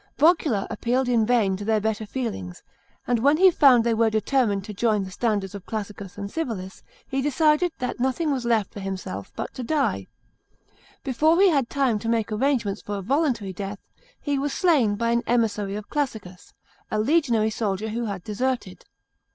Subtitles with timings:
[0.17, 2.63] Vocula appealed in vain to their better feelings,
[3.05, 6.81] and when he found they were determined to join the standards of Classicus and Civilis,
[7.07, 10.07] he decided that nothing was left for himself but to die.
[11.03, 13.77] Before he had time to make arrangements for a voluntary death,
[14.19, 16.55] he was slam by an emissary of Classicus—
[16.89, 18.85] a legionary soldier who had deserted.